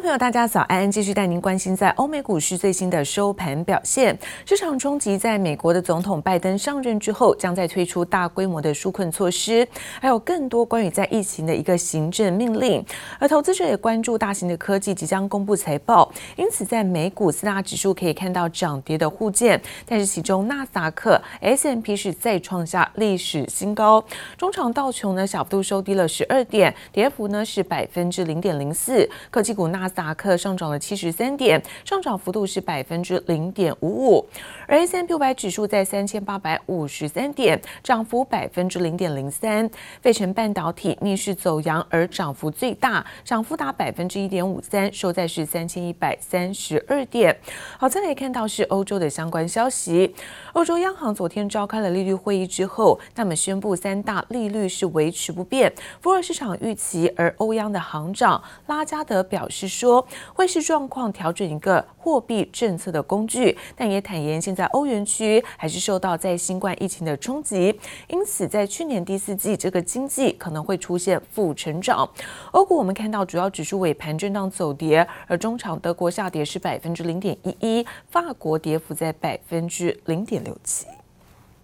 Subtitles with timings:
[0.00, 0.90] 朋友，大家早安！
[0.90, 4.18] 继续带您关心在欧美股市最新的收盘表现。
[4.44, 9.66] 市场冲击在美国的总统拜登上任之后，将在推出大规模的纾困措施，
[10.00, 12.84] 还有更多关于在疫情的一个行政命令。
[13.18, 19.60] 而投资者也关注大型的科技即将公布财报，因此在美股四大指数可以看到涨跌的互见。
[19.86, 24.02] 但是其中纳斯达克、S&P 是再创下历史新高，
[24.38, 29.06] 中场道琼呢小幅度收低了十二点，跌幅呢是百分之零点零四。
[29.30, 29.70] 科技股。
[29.70, 34.26] 纳斯达克上涨了七十三点，上涨幅度是百分之零点五五，
[34.68, 39.68] 而 S&P 五百指数在三千八百五十三点，涨幅百分之零点零三。
[40.00, 47.36] 费城半导体逆势走扬，而涨幅最大，涨幅达百分之一点五三，收在是三千一百三十二点。
[47.76, 50.14] 好，再来看到是欧洲的相关消息，
[50.52, 57.12] 欧洲央行昨天召开了利率会议之后，那么宣布三大利率是维持不变，符合市场预期。
[57.16, 59.79] 而欧央的行长拉加德表示。
[59.80, 67.74] 说汇市状况调整一个货币政策的工具，但也坦言现在欧元区还是受到在新冠疫情的冲击，
[68.08, 72.06] 因此在去年第四季这个经济可能会出现负成长。
[72.52, 80.86] 欧股我们看到主要指数尾盘震荡走跌，而中场德国下跌是百分之零点一一，法国跌幅在百分之零点六七。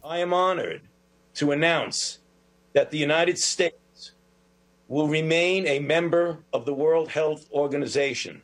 [0.00, 0.80] I am honored
[1.38, 2.16] to announce
[2.72, 3.74] that the United States
[4.87, 8.41] will remain a member of the World Health Organization.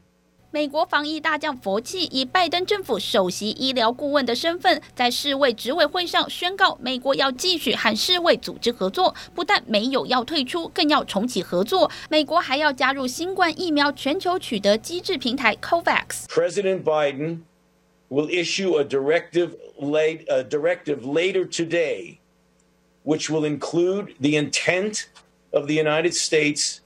[0.50, 11.92] 美国防疫大将佛奇以拜登政府首席医疗顾问的身份，在世卫执委会上宣告，美国要继续和世卫组织合作，不但没有要退出，更要重启合作。
[12.10, 17.40] 美国还要加入新冠疫苗全球取得机制平台 COVAX。President Biden
[18.10, 22.20] will issue a directive late a directive later today,
[23.04, 25.08] which will include the intent.
[25.55, 26.79] Of the United States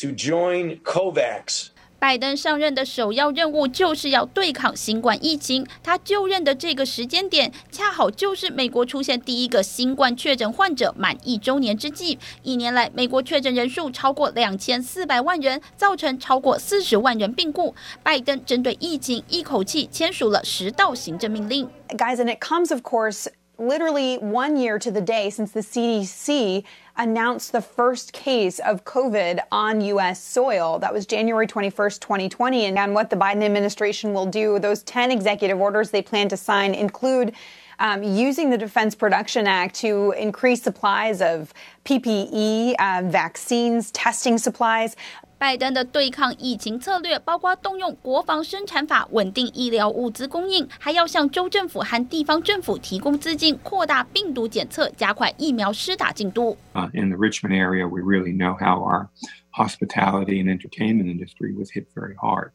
[0.00, 1.70] to join COVAX。
[1.98, 5.66] 拜登上任的首要任务就是要对抗新冠疫情。
[5.82, 12.18] 他就任的这个时间点，恰好就是美国出现第一个新冠确诊患者满一周年之际。
[12.42, 17.74] 一年来，美国确诊人数超过两千四百万人，造成超过四十万人病故。
[18.02, 21.68] 拜登针对疫情，一口气签署了十道行政命令。
[21.88, 23.26] Guys, and it comes, of course.
[23.58, 26.64] literally one year to the day since the CDC
[26.96, 30.22] announced the first case of COVID on U.S.
[30.22, 30.78] soil.
[30.78, 32.64] That was January 21st, 2020.
[32.64, 36.74] And what the Biden administration will do, those 10 executive orders they plan to sign
[36.74, 37.34] include
[37.79, 41.53] um, using the Defense Production Act to increase supplies of
[41.85, 44.93] PPE, uh, vaccines, testing supplies.
[45.37, 56.57] 拜登的对抗疫情策略包括动用国防生产法稳定医疗物资供应，还要向州政府和地方政府提供资金，扩大病毒检测，加快疫苗施打进度。
[56.73, 59.07] Uh, in the Richmond area, we really know how our
[59.51, 62.51] hospitality and entertainment industry was hit very hard.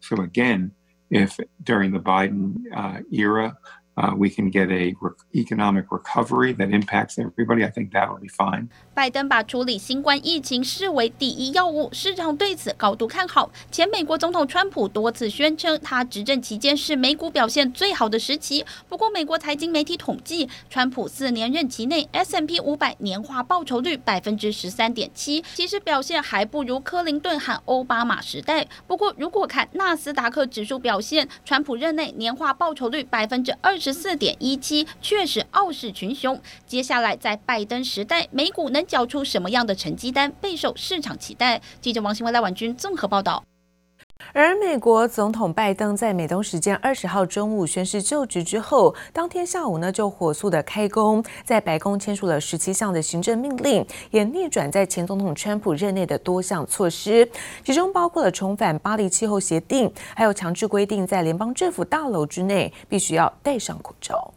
[0.00, 0.72] So again,
[1.08, 3.56] if during the Biden uh, era,
[3.97, 4.95] Uh, we can get a
[5.33, 7.65] economic recovery that impacts everybody.
[7.65, 8.69] I think that will be fine.
[8.93, 13.51] 拜登把处理新冠疫情视为第一要务，市场对此高度看好。
[13.69, 18.65] 前美国总统川普多次宣称，他执政期间是美股表现最好的时期。
[18.87, 28.65] 不过，美国财经媒体统计，川普四年任期内 S M P 五百年化报酬率百分之十三点七，其实表现还不如克林顿和奥巴马时代。
[28.87, 33.91] 不过，如果看纳斯达克指数表现，川普任内年化报酬率百分之二十。
[34.01, 36.41] 四点一七，确实傲视群雄。
[36.65, 41.61] 接下来在拜登时代，美股能缴出什么样的成绩单，备受市场期待。
[41.81, 43.43] 记者王新文、赖婉君综合报道。
[44.33, 57.29] 而美国总统拜登在美东时间二十号中午宣誓就职之后，当天下午呢就火速的开工，在白宫签署了十七项的行政命令，也逆转在前总统川普任内的多项措施，
[57.63, 64.33] 其中包括了重返巴黎气候协定，还有强制规定在联邦政府大楼之内必须要戴上口罩。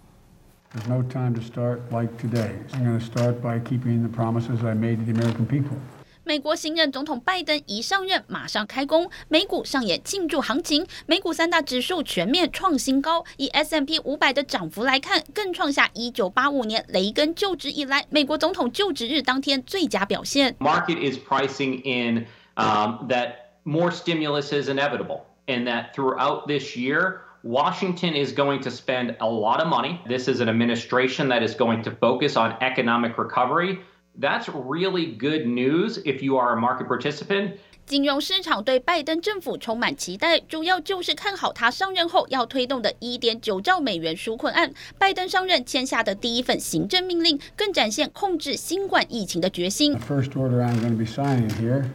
[0.74, 2.50] There's no time to start like today.
[2.72, 5.76] I'm going to start by keeping the promises I made to the American people.
[6.23, 13.23] 美国新任总统拜登一上任，马上开工，美股上演庆祝行情，美股三大指数全面创新高。
[13.37, 20.55] 以 S&P 五百的涨幅来看，更创下一九八五年雷根就职以来，美国总统就职日当天最佳表现。
[20.59, 23.33] Market is pricing in um, that
[23.63, 29.27] more stimulus is inevitable, and that throughout this year, Washington is going to spend a
[29.27, 29.99] lot of money.
[30.07, 33.79] This is an administration that is going to focus on economic recovery.
[34.19, 37.53] That's really good news if you are a market participant.
[37.85, 44.71] 金融市场对拜登政府充满期待，主要就是看好他上任后要推动的1.9兆美元纾困案。
[44.99, 49.93] 拜登上任签下的第一份行政命令，更展现控制新冠疫情的决心。
[49.97, 51.85] The first order I'm going to be signing here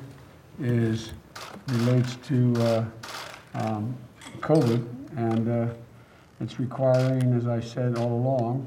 [0.60, 1.10] is
[1.68, 2.86] relates to
[3.54, 3.94] um,
[4.40, 4.80] COVID,
[5.16, 5.68] and uh,
[6.40, 8.66] it's requiring, as I said all along,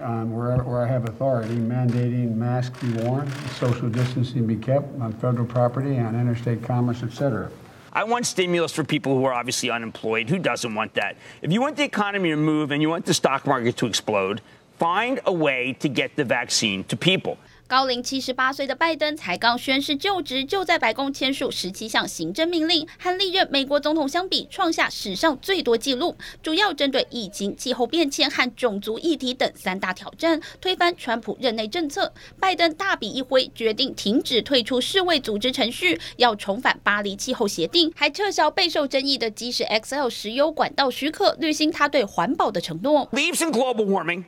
[0.00, 5.12] um, where, where I have authority, mandating masks be worn, social distancing be kept on
[5.14, 7.50] federal property, on interstate commerce, et cetera.
[7.92, 10.28] I want stimulus for people who are obviously unemployed.
[10.28, 11.16] Who doesn't want that?
[11.42, 14.40] If you want the economy to move and you want the stock market to explode,
[14.78, 17.38] find a way to get the vaccine to people.
[17.74, 26.16] 高龄七十八岁的拜登才刚宣誓就职，就在白宫签署十七项行政命令，和历任美国总统相比，创下史上最多纪录。
[26.40, 32.12] 主要针对疫情、气候变迁和种族议题等三大挑战，推翻川普任内政策。
[32.38, 43.10] 拜登大笔一挥，决定停止退出世卫组织程序，要重返巴黎气候协定，还撤销备受争议的基石 XL 石油管道许可，履行他对环保的承诺。
[43.10, 44.22] Believes in global warming,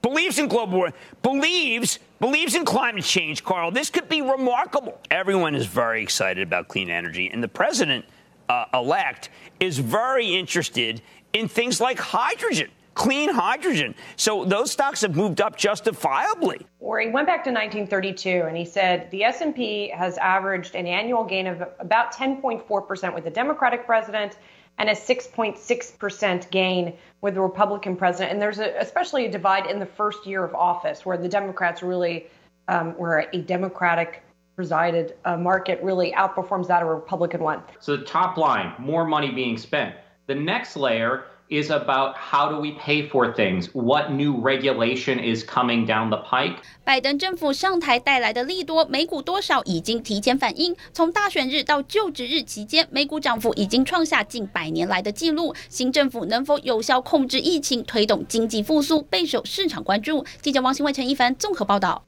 [0.00, 1.96] believes in global warming, believes.
[2.20, 3.70] Believes in climate change, Carl.
[3.70, 5.00] This could be remarkable.
[5.10, 8.04] Everyone is very excited about clean energy, and the president
[8.48, 9.30] uh, elect
[9.60, 11.02] is very interested
[11.32, 12.70] in things like hydrogen.
[12.94, 13.94] Clean hydrogen.
[14.16, 16.66] So those stocks have moved up justifiably.
[16.80, 21.22] Or he went back to 1932 and he said the S&P has averaged an annual
[21.22, 24.38] gain of about 10.4% with the Democratic president
[24.78, 28.32] and a 6.6% gain with the Republican president.
[28.32, 31.82] And there's a, especially a divide in the first year of office where the Democrats
[31.82, 32.26] really,
[32.68, 34.22] um, where a Democratic
[34.54, 37.62] presided uh, market really outperforms that of a Republican one.
[37.80, 39.94] So the top line, more money being spent.
[40.26, 43.68] The next layer is about how do we pay for things?
[43.72, 46.56] What new regulation is coming down the pike?
[46.84, 50.76] 拜登政府上台带来的利多，美股多少已经提前反应。
[50.92, 55.54] 从大选日到就职日期间，美股涨幅已经创下近百年来的纪录。
[55.68, 60.24] 新政府能否有效控制疫情，推动经济复苏，备受市场关注。
[60.40, 62.02] 记者王新伟、陈一凡综合报道。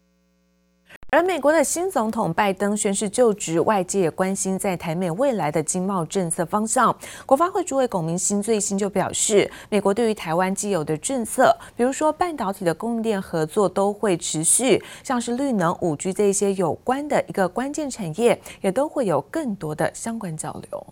[1.11, 6.95] 而美国的新总统拜登宣誓就职，外界也关心在台美未来的经贸政策方向。
[7.25, 20.87] 国发会主委龚明鑫最新就表示，美国对于台湾既有的政策，比如说半导体的供应链合作都会持续，像是绿能、五 G 这些有关的一个关键产业，也都会有更多的相关交流。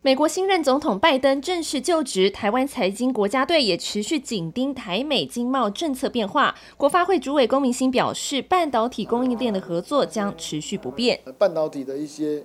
[0.00, 6.54] 美国新任总统拜登正式就职，台湾财经国家队也持续紧盯台美经贸政策变化。
[6.76, 11.18] 国发会主委龚明鑫表示，半导体供应链的合作将持续不变。
[11.36, 12.44] 半导体的一些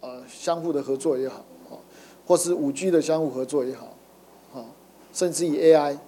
[0.00, 1.44] 呃相互的合作也好，
[2.26, 3.94] 或是五 G 的相互合作也好，
[5.12, 5.98] 甚至于 AI，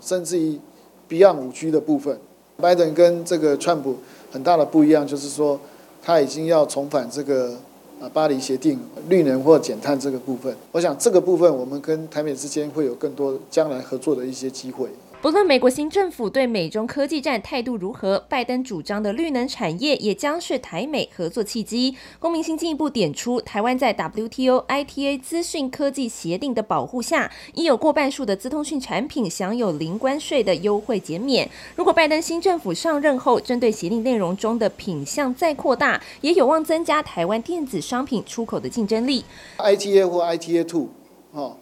[0.00, 0.60] 甚至于
[1.08, 2.20] Beyond 五 G 的部分，
[2.58, 3.96] 拜登跟这个川普
[4.30, 5.60] 很大的不一样，就是说
[6.00, 7.58] 他已经要重返这个。
[8.00, 8.78] 啊，巴黎协定、
[9.08, 14.88] 绿能或减碳这个部分，我想这个部分我们跟台美之间会有更多将来合作的一些机会。
[15.26, 21.96] 不论美国新政府对美中科技战态度如何，拜登主张的绿能产业也将是台美合作契机。
[22.20, 31.50] 公明鑫进一步点出，台湾在 WTO、ITA 资讯科技协定的保护下，已有过半数的资通讯产品享有零关税的优惠减免。
[31.74, 39.24] 如果拜登新政府上任后，针对协定内容中的品项再扩大，也有望增加台湾电子商品出口的竞争力。
[39.58, 40.90] ITA 或 ITA Two，
[41.32, 41.56] 哦。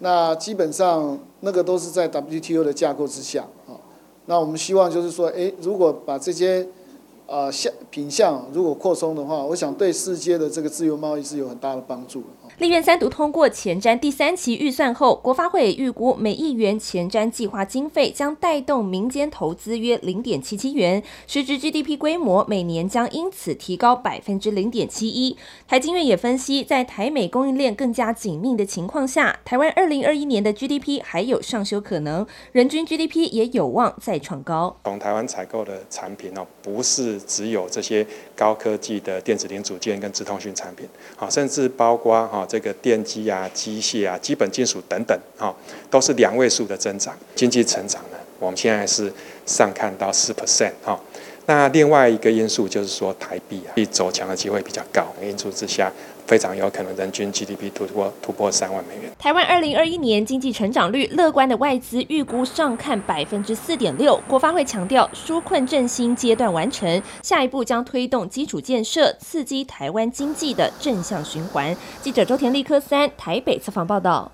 [0.00, 3.74] 那基本上那个都是在 WTO 的架构之下啊，
[4.26, 6.66] 那我们希望就是说，诶，如果把这些
[7.26, 12.22] 啊项品项如果扩充的话，我想对世界的这个自由贸易是有很大的帮助。
[12.58, 25.36] 立院三读通过前瞻第三期预算后，国发会预估每亿元前瞻计划经费将带动民间投资约零点七七元，实质 GDP 规模每年将因此提高百分之零点七一。
[25.68, 34.76] 台经院也分析，在台美供应链更加紧密的情况下，台湾二零二一年的 GDP 还有上修可能，人均 GDP 也有望再创高。
[34.82, 42.47] 从台湾采购的产品哦，不是只有这些高科技的电子零组件跟资通讯产品，好，甚至包括哈。
[42.48, 45.54] 这个电机啊、机械啊、基本金属等等，哈，
[45.90, 47.16] 都是两位数的增长。
[47.36, 49.12] 经济成长呢，我们现在是
[49.46, 50.98] 上看到四 percent，哈。
[51.48, 55.02] 那另外一个因素就是说，台币啊，走强的机会比较高。
[55.22, 55.90] 因素之下，
[56.26, 59.10] 非常有可能人均 GDP 突破突破三万美元。
[59.18, 64.20] 台湾二零二一年经济成长率乐观的外资预估上看百分之四点六。
[64.28, 71.74] 国发会强调，纾困振兴阶段完成，下一步将推动基础建设，刺激台湾经济的正向循环。
[72.02, 74.30] 记者周田立科三台北采访报道。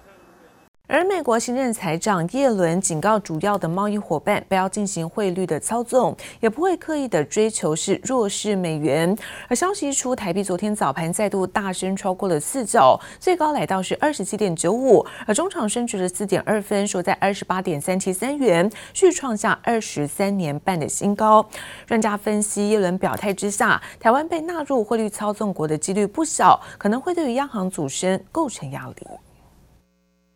[0.86, 9.16] 而美国新任财长耶伦警告主要的贸易伙伴，不要进行汇率的操纵，也不会刻意的追求是弱势美元。
[9.48, 21.44] 而消息一出，台币昨天早盘再度大升超过了四角，最高来到是二十七点九五，而中场升值了四点二分，收在二十八点三七三元，续创下二十三年半的新高。
[21.86, 29.06] 专家分析，耶伦表态之下，台湾被纳入汇率操纵国的几率不小，可能会对于央行组成构成压力。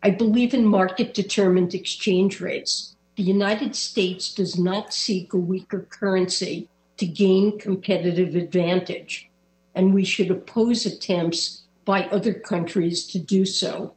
[0.03, 2.95] I believe in market determined exchange rates.
[3.17, 9.29] The United States does not seek a weaker currency to gain competitive advantage,
[9.75, 13.95] and we should oppose attempts by other countries to do so.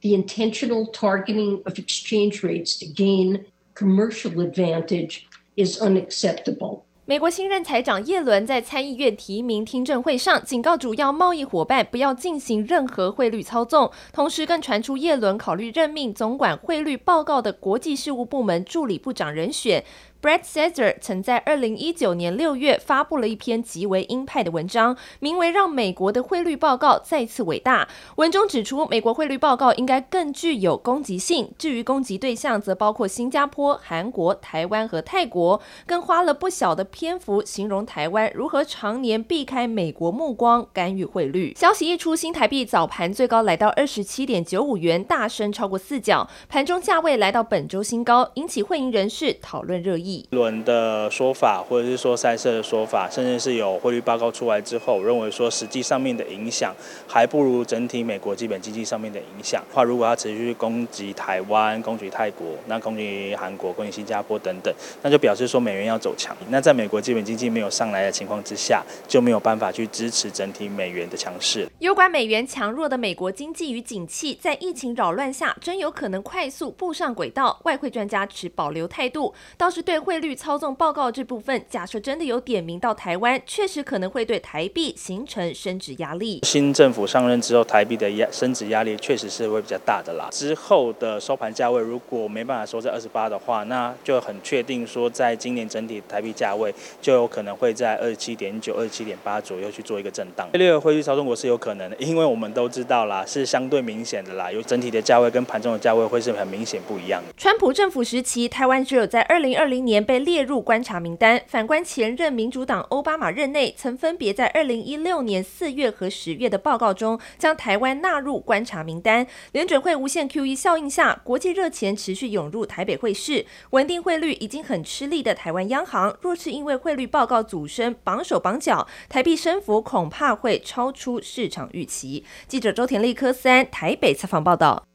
[0.00, 6.84] The intentional targeting of exchange rates to gain commercial advantage is unacceptable.
[7.04, 19.84] 美国新任财长耶伦在参议院提名听证会上警告主要贸易伙伴不要进行任何汇率操纵，同时更传出耶伦考虑任命总管汇率报告的国际事务部门助理部长人选。
[20.22, 27.84] Brad Setser 曾在二零一九年六月发布了一篇极为鹰派的文章，名为《让美国的汇率报告再次伟大》。
[28.14, 31.50] 文中指出，美国汇率报告应该更具有攻击性。
[31.58, 41.52] 至于攻击对象，则包括新加坡、韩国、台湾和泰国，更花了不小的篇幅形容台湾如何常年避开美国目光，干预汇率。
[41.56, 50.11] 消息一出，新台币早盘最高来到二十七点九五元，大升超过四角，盘中价位来到本周新高，引起汇银人士讨论热议。
[50.12, 56.74] 一轮的说法，或者是说赛色的说法，甚至是有汇率报告出来之后，我认为说实际上面的影响
[57.08, 59.62] 还不如整体美国基本经济上面的影响。
[59.72, 66.36] 话如果它持续攻击台湾、攻击泰国、那攻击韩国、攻击新加坡等等，那就表示说美元要走强。
[66.50, 71.66] 那在美国基本经济没有上来的情况之下，就没有办法去支持整体美元的强势。
[71.78, 77.58] 有关美元强弱的美国经济与景气，在疫情扰乱下，真有可能快速步上轨道。
[77.62, 80.01] 外汇专家持保留态度，倒是对。
[80.02, 86.40] 汇率操纵报告这部分，假设真的有点名到台湾，确实可能会对台币形成升值压力。
[86.42, 90.28] 新政府上任之后，台币的压升值压力确实是会比较大的啦。
[90.32, 100.48] 之后的收盘价位如果没办法收在二十八的话，那就很确定说，在今年整体台币价位就有可能会在二十七点九、二十七点八左右去做一个震荡。
[100.52, 107.32] 这个汇率操纵国是有可能的，因为我们都知道啦，是相对明显的啦，有整体的价位跟盘中的价位会是很明显不一样的。
[107.36, 109.91] 川普政府时期，台湾只有在二零二零年。
[109.92, 111.38] 年被列入观察名单。
[111.46, 119.26] 反观前任民主党欧巴马任内，曾分别在二零一六年四月和十月的报告中，将台湾纳入观察名单。
[119.52, 132.24] 联准会无限 QE 效应下，国际热钱持续涌入台北汇市，稳定汇率已经很吃力的台湾央行，若是因为汇率报告阻升绑手绑脚，台币升幅恐怕会超出市场预期。
[132.48, 134.91] 记者周田利科三台北采访报道。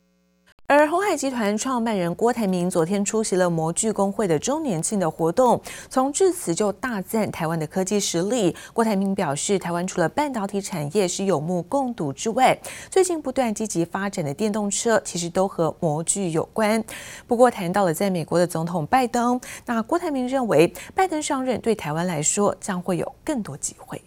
[0.69, 8.53] 而鸿海集团创办人郭台铭昨天出席了模具工会的周年庆的活动，从致辞就大赞台湾的科技实力。
[8.73, 12.59] 郭台铭表示，台湾除了半导体产业是有目共睹之外，
[12.89, 16.83] 最近不断积极发展的电动车其实都和模具有关。
[17.25, 24.01] 不过谈到了在美国的总统拜登，那郭台铭认为，拜登上任对台湾来说将会有更多机会。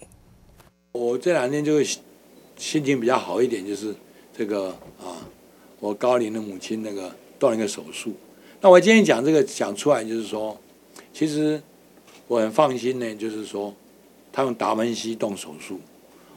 [0.93, 1.85] 我这两天就会
[2.59, 3.95] 心情比较好一点，就是
[4.37, 5.25] 这个啊。
[5.81, 8.13] 我高龄的母亲那个动了一个手术，
[8.61, 10.57] 那我今天讲这个讲出来就是说，
[11.13, 11.61] 其实
[12.29, 13.75] 我很放心呢，就是说
[14.31, 15.81] 他们达文西动手术，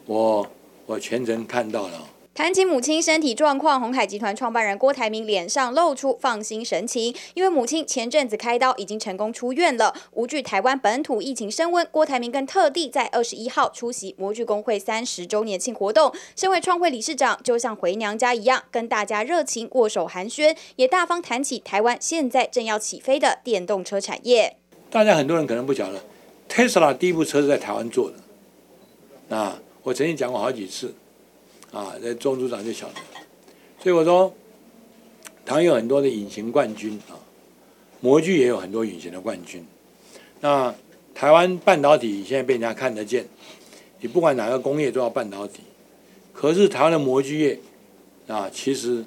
[0.06, 0.50] 我
[0.86, 2.10] 我全程看到了。
[2.36, 9.94] 谈起母亲身体状况，鸿海集团创办人郭台铭脸上露出放心神情，因为母亲前阵子开刀已经成功出院了。
[10.14, 16.12] 无惧台湾本土疫情升温，郭台铭更特地在二十一号出席模具工会三十周年庆活动。
[16.36, 24.58] 身为创会理事长，就像回娘家一样，跟大家热情握手寒暄，也大方谈起台湾现在正要起飞的电动车产业。
[24.90, 26.04] 大家很多人可能不晓得
[26.50, 28.16] ，Tesla 第一部车是在台湾做的。
[29.28, 30.96] 那我曾经讲过好几次。
[31.74, 33.02] 啊，那钟组长就晓得，
[33.82, 34.32] 所以我说，
[35.44, 37.18] 台湾有很多的隐形冠军啊，
[38.00, 39.66] 模具也有很多隐形的冠军。
[40.40, 40.74] 那
[41.16, 43.26] 台湾半导体现在被人家看得见，
[44.02, 45.62] 你不管哪个工业都要半导体，
[46.32, 47.60] 可是台湾的模具业
[48.28, 49.04] 啊，其实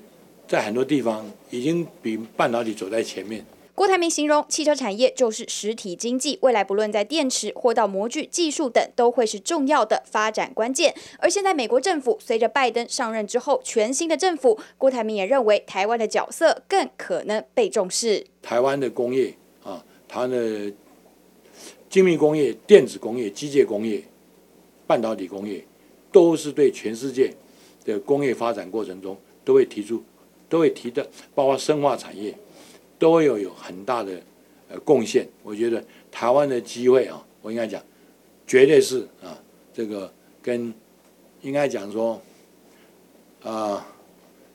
[0.49, 3.47] 在很多地方已经比半导体走在前面。
[3.77, 10.95] 郭台铭形容汽车产业就是实体经济，未来不论在电池或到模具技术等，都会是重要的发展关键。
[11.19, 18.27] 而现在美国政府随着拜登上任之后，全新的政府，郭台铭也认为台湾的角色更可能被重视。
[18.41, 20.73] 台湾的工业啊，台湾的
[21.91, 24.03] 精密工业、电子工业、机械工业、
[24.87, 25.63] 半导体工业，
[26.11, 27.31] 都是对全世界
[27.85, 29.15] 的工业发展过程中
[29.45, 30.03] 都会提出
[30.49, 32.35] 都会提的，包括生化产业，
[32.99, 34.13] 都有有很大的
[34.69, 35.27] 呃贡献。
[35.43, 37.83] 我觉得台湾的机会啊，我应该讲，
[38.47, 39.39] 绝对是啊，
[39.73, 40.13] 这个
[40.43, 40.73] 跟
[41.43, 42.21] 应该讲说
[43.43, 43.87] 啊，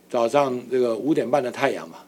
[0.09, 1.99] 早上这个五点半的太阳嘛，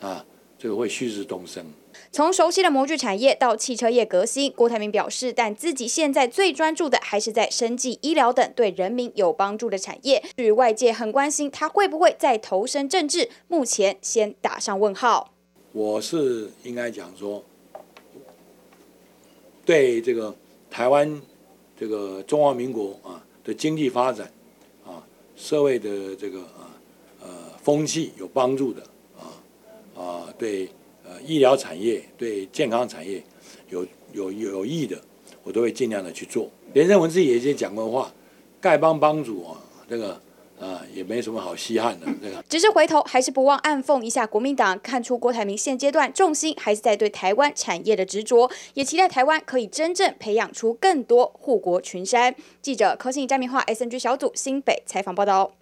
[0.00, 0.24] 啊，
[0.58, 1.64] 这个会旭日东升。
[2.12, 10.22] 从熟悉的模具产业到汽车业革新，郭台铭表示，但自己现在最专注的还是在生技、医疗等对人民有帮助的产业。
[10.36, 15.34] 至于外界很关心他会不会再投身政治，目前先打上问号。
[15.78, 17.40] 我是应该讲说，
[19.64, 20.34] 对这个
[20.68, 21.22] 台湾
[21.78, 24.28] 这个中华民国啊的经济发展
[24.84, 25.06] 啊，
[25.36, 26.74] 社会的这个啊
[27.22, 27.28] 呃
[27.62, 28.82] 风气有帮助的
[29.16, 29.22] 啊
[29.96, 30.68] 啊对。
[31.10, 33.22] 呃，医疗产业对健康产业
[33.70, 35.00] 有有有益的，
[35.42, 36.50] 我都会尽量的去做。
[36.74, 38.12] 连胜文自己也已经讲过话，
[38.60, 39.56] 丐帮帮主啊，
[39.88, 40.20] 这个、
[40.94, 42.06] 也没什么好稀罕的。
[42.22, 52.34] 这个只是回头还是不忘暗讽一下国民党，看出郭台铭现阶段重心还是在对台湾产业的执着，也期待台湾可以真正培养出更多护国群山。
[52.60, 55.52] 记者柯信詹明化 SNG 小组新北采访报道。